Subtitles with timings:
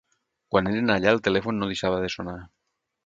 [0.53, 2.39] Quan eren allà el telèfon no deixava de sonar.